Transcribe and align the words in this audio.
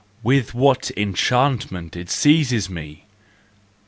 With 0.23 0.55
what 0.55 0.89
enchantment 0.97 1.95
it 1.95 2.09
seizes 2.09 2.71
me! 2.71 3.03